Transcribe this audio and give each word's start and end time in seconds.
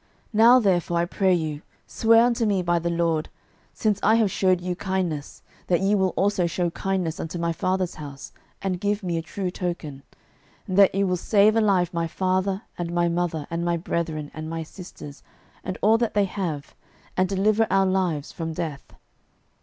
06:002:012 0.01 0.09
Now 0.33 0.59
therefore, 0.59 0.97
I 0.97 1.05
pray 1.05 1.33
you, 1.35 1.61
swear 1.85 2.25
unto 2.25 2.47
me 2.47 2.63
by 2.63 2.79
the 2.79 2.89
LORD, 2.89 3.29
since 3.71 3.99
I 4.01 4.15
have 4.15 4.31
shewed 4.31 4.59
you 4.59 4.75
kindness, 4.75 5.43
that 5.67 5.79
ye 5.79 5.93
will 5.93 6.09
also 6.15 6.47
shew 6.47 6.71
kindness 6.71 7.19
unto 7.19 7.37
my 7.37 7.53
father's 7.53 7.93
house, 7.93 8.31
and 8.63 8.79
give 8.81 9.03
me 9.03 9.17
a 9.17 9.21
true 9.21 9.51
token: 9.51 10.01
06:002:013 10.67 10.69
And 10.69 10.77
that 10.79 10.95
ye 10.95 11.03
will 11.03 11.17
save 11.17 11.55
alive 11.55 11.93
my 11.93 12.07
father, 12.07 12.63
and 12.79 12.91
my 12.91 13.09
mother, 13.09 13.45
and 13.51 13.63
my 13.63 13.77
brethren, 13.77 14.31
and 14.33 14.49
my 14.49 14.63
sisters, 14.63 15.21
and 15.63 15.77
all 15.83 15.99
that 15.99 16.15
they 16.15 16.25
have, 16.25 16.73
and 17.15 17.29
deliver 17.29 17.67
our 17.69 17.85
lives 17.85 18.31
from 18.31 18.53
death. 18.53 18.95